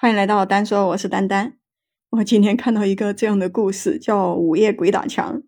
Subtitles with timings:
[0.00, 1.58] 欢迎来到丹说，我是丹丹。
[2.10, 5.38] 我今天看到一个这样的故事，叫《午夜鬼打墙》。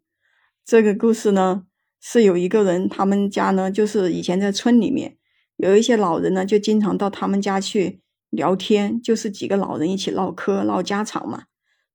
[0.64, 1.66] 这个故事呢，
[2.00, 5.16] 是有一个人，他们家呢，就是以前在村里面
[5.54, 8.00] 有一些老人呢，就经常到他们家去
[8.30, 11.44] 聊天，就是几个老人一起唠嗑、唠家常嘛。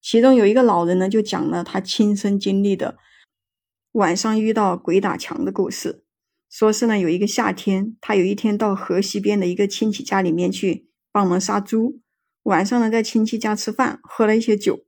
[0.02, 2.96] 其中有一个老人呢，就讲了他亲身经历的
[3.92, 6.06] 晚上遇到鬼打墙的故事。
[6.50, 12.00] 说是呢，有一个夏天，他有一天到河西边的一个亲戚家里面去帮忙杀猪。
[12.46, 14.86] 晚上呢，在亲戚家吃饭，喝了一些酒。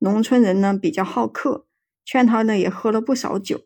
[0.00, 1.66] 农村人呢比较好客，
[2.04, 3.62] 劝他呢也喝了不少酒。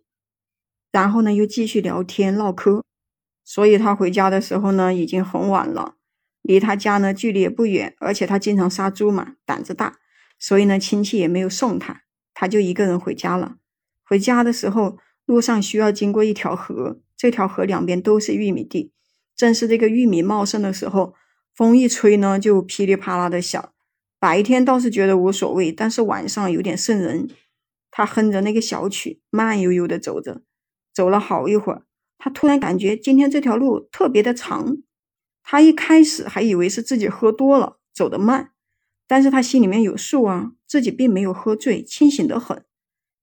[0.92, 2.84] 然后呢，又继续聊天唠嗑。
[3.44, 5.96] 所以他回家的时候呢，已经很晚了。
[6.42, 9.98] 离他家呢距离也不远，而且他经常杀猪嘛，胆子大，
[10.38, 12.02] 所以呢亲戚也没有送他，
[12.32, 13.56] 他就一个人回家了。
[14.04, 18.92] 回家的时候，路上需要经过一条河，这条河两边都是玉米地，
[19.34, 21.14] 正是这个玉米茂盛的时候。
[21.54, 23.72] 风一吹呢，就噼里啪啦的响。
[24.18, 27.28] 白天倒是觉得无所谓，但是晚上有点瘆人。
[27.90, 30.42] 他哼着那个小曲，慢悠悠的走着，
[30.94, 31.84] 走了好一会儿，
[32.16, 34.78] 他突然感觉今天这条路特别的长。
[35.42, 38.52] 他一开始还以为是自己喝多了，走得慢，
[39.06, 42.64] 但是他心里面有数啊，自己并没有喝醉，清醒得很。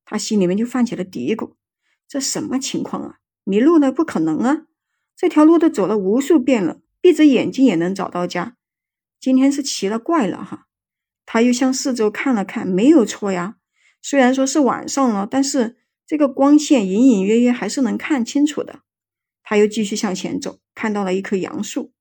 [0.06, 1.54] 他心里面就泛起了嘀咕：
[2.08, 3.16] 这什么情况啊？
[3.46, 3.92] 迷路了？
[3.92, 4.66] 不可能啊！
[5.16, 6.82] 这条路都走了无数遍了。
[7.02, 8.58] 闭着眼睛也能找到家，
[9.20, 10.68] 今天是奇了怪了哈！
[11.26, 13.56] 他又向四周看了看，没有错呀。
[14.02, 15.78] 虽然说是晚上了，但是
[16.08, 18.82] 这个光线隐隐约约还是能看清楚的。
[19.44, 21.94] 他又继续向前走，看到了一棵杨树，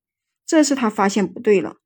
[0.47, 1.77] 这是他发现不对了。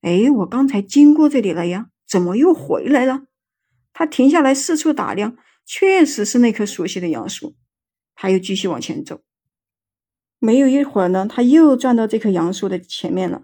[0.00, 3.24] 哎，我刚才经过这里了呀，怎么又回来了？
[3.92, 5.36] 他停下来四处打量，
[5.66, 7.56] 确实是那棵熟悉的杨树。
[8.14, 9.22] 他又继续往前走。
[10.38, 13.42] 没有一会儿呢，他又转到这棵杨树的前面了。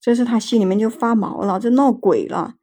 [0.00, 2.54] 这时他心里面就发毛了，这闹鬼了。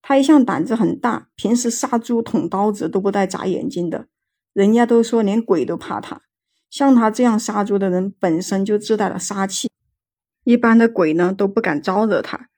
[0.00, 4.06] 他一向胆子很大，平时杀猪捅刀子都不带眨眼睛的。
[4.52, 6.22] 人家都说连鬼都怕他，
[6.70, 9.68] 像他这样杀猪的人本身就自带了杀气，
[10.44, 12.48] 一般的鬼呢都不敢招惹他。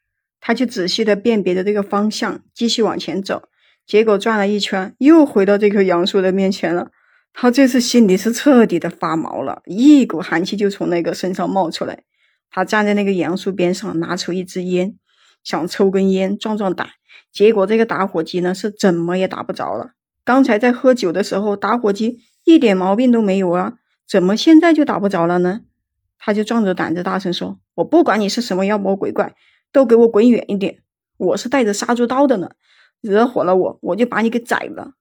[0.40, 3.48] 他就仔细的辨别着这个方向，继续往前走。
[3.84, 6.92] 结果转了一圈，又回到这棵杨树的面前了。
[7.32, 12.02] 他这次心里是彻底的发毛了，一股寒气就从那个身上冒出来。
[12.50, 14.96] 他站在那个杨树边上，拿出一支烟，
[15.44, 16.88] 想抽根烟壮壮胆。
[17.30, 19.92] 结果这个打火机呢，是怎么也打不着了。
[20.24, 23.74] 刚才在喝酒的时候，打火机一点毛病都没有啊，
[24.08, 25.60] 怎么现在就打不着了呢？
[26.18, 29.36] 他就壮着胆子大声说：“我不管你是什么妖魔鬼怪，
[29.70, 30.78] 都给我滚远一点！
[31.16, 32.50] 我是带着杀猪刀的呢，
[33.00, 34.94] 惹火了我，我就把你给宰了。”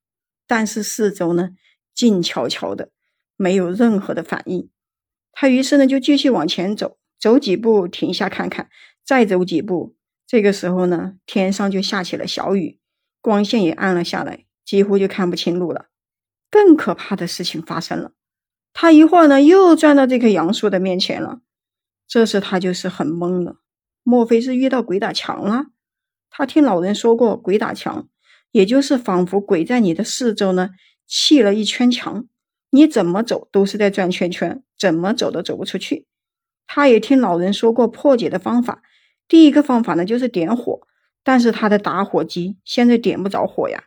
[0.46, 1.50] 但是四周呢？
[1.97, 2.91] 静悄悄的，
[3.35, 4.69] 没有任何的反应。
[5.31, 8.69] 他于是呢，就继续往前走，走几步停下看看，
[9.03, 9.96] 再走几步。
[10.28, 12.80] 这个时候呢，天上就下起了小雨，
[13.19, 15.88] 光线也暗了下来，几乎就看不清路了。
[16.52, 18.12] 更可怕的事情发生了，
[18.74, 21.41] 他一会儿呢，又转到这棵杨树的面前了。
[22.07, 23.57] 这时他就是很懵了，
[24.03, 25.66] 莫非是遇到鬼打墙了？
[26.30, 28.07] 他听老人说过，鬼打墙，
[28.52, 30.69] 也就是仿佛鬼在你的四周呢。
[31.07, 32.28] 砌了一圈墙，
[32.69, 36.06] 你怎么走都是在转圈圈，怎么走都走不出去。
[36.66, 38.84] 他也听老人说过破解的方法，
[39.28, 40.81] 第一个方法呢就是点火，
[41.23, 43.85] 但是他的打火机现在点不着火呀。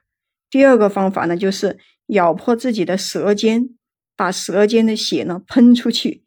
[0.48, 3.68] 第二个方法呢就是咬破自己的舌尖，
[4.16, 6.24] 把舌尖的血呢喷出去，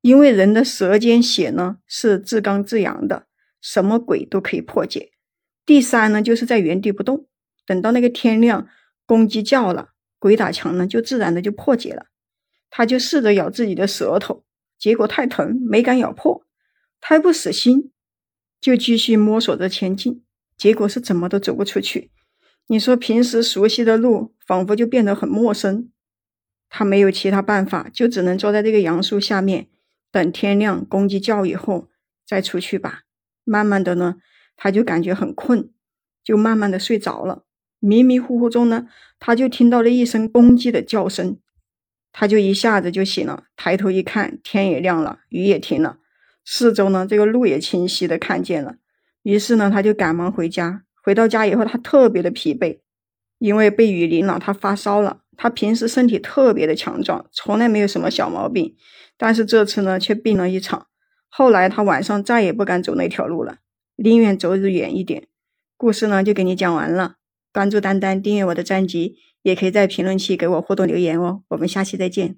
[0.00, 3.26] 因为人的舌尖血呢是至刚至阳的，
[3.60, 5.12] 什么鬼都可以破解。
[5.64, 7.26] 第三呢就是在原地不动，
[7.64, 8.68] 等到那个天亮，
[9.06, 9.90] 公鸡叫了。
[10.18, 12.06] 鬼打墙呢，就自然的就破解了。
[12.70, 14.44] 他就试着咬自己的舌头，
[14.78, 16.44] 结果太疼，没敢咬破。
[17.00, 17.92] 他还不死心，
[18.60, 20.22] 就继续摸索着前进，
[20.56, 22.10] 结果是怎么都走不出去。
[22.66, 25.90] 你说平时熟悉的路，仿佛就变得很陌生。
[26.68, 29.68] 他没有其他办法，就只能坐在这个杨树下面，
[30.10, 31.88] 等天亮，公鸡叫以后
[32.26, 33.04] 再出去吧。
[33.44, 34.16] 慢慢的呢，
[34.56, 35.70] 他就感觉很困，
[36.24, 37.44] 就慢慢的睡着了。
[37.86, 38.88] 迷迷糊糊中呢，
[39.20, 41.38] 他就听到了一声公鸡的叫声，
[42.10, 43.44] 他就一下子就醒了。
[43.54, 45.98] 抬头一看，天也亮了，雨也停了，
[46.44, 48.74] 四周呢这个路也清晰的看见了。
[49.22, 50.82] 于是呢，他就赶忙回家。
[51.00, 52.80] 回到家以后，他特别的疲惫，
[53.38, 55.20] 因为被雨淋了，他发烧了。
[55.36, 58.74] 他平时身体特别的强壮，从来没有什么小毛病，
[59.16, 60.88] 但是这次呢却病了一场。
[61.28, 63.58] 后来他晚上再也不敢走那条路了，
[63.96, 65.28] 宁愿走远一点。
[65.76, 67.16] 故事呢就给你讲完了。
[67.56, 71.40] 关注丹丹，订阅我的专辑，也可以在评论区给我互动留言哦。
[71.48, 72.36] 我们下期再见。